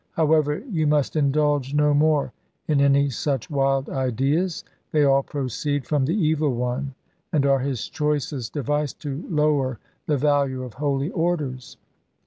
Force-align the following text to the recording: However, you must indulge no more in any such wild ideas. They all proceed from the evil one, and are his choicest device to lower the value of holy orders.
However, 0.13 0.63
you 0.71 0.87
must 0.87 1.15
indulge 1.15 1.75
no 1.75 1.93
more 1.93 2.33
in 2.67 2.81
any 2.81 3.11
such 3.11 3.51
wild 3.51 3.87
ideas. 3.87 4.63
They 4.91 5.03
all 5.03 5.21
proceed 5.21 5.85
from 5.85 6.05
the 6.05 6.15
evil 6.17 6.55
one, 6.55 6.95
and 7.31 7.45
are 7.45 7.59
his 7.59 7.87
choicest 7.87 8.51
device 8.51 8.93
to 8.93 9.23
lower 9.29 9.77
the 10.07 10.17
value 10.17 10.63
of 10.63 10.73
holy 10.73 11.11
orders. 11.11 11.77